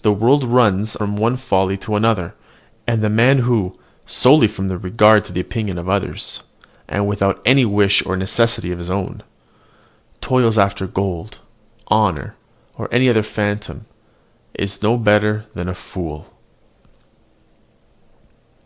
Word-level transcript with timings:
The 0.00 0.10
world 0.10 0.42
runs 0.42 0.96
on 0.96 0.98
from 1.00 1.16
one 1.18 1.36
folly 1.36 1.76
to 1.84 1.94
another; 1.94 2.34
and 2.86 3.02
the 3.02 3.10
man 3.10 3.40
who, 3.40 3.78
solely 4.06 4.48
from 4.48 4.68
regard 4.70 5.22
to 5.26 5.34
the 5.34 5.40
opinion 5.40 5.76
of 5.76 5.86
others, 5.86 6.42
and 6.88 7.06
without 7.06 7.42
any 7.44 7.66
wish 7.66 8.02
or 8.06 8.16
necessity 8.16 8.72
of 8.72 8.78
his 8.78 8.88
own, 8.88 9.22
toils 10.22 10.56
after 10.56 10.86
gold, 10.86 11.40
honour, 11.90 12.36
or 12.78 12.88
any 12.90 13.10
other 13.10 13.22
phantom, 13.22 13.84
is 14.54 14.80
no 14.82 14.96
better 14.96 15.44
than 15.52 15.68
a 15.68 15.74
fool. 15.74 16.32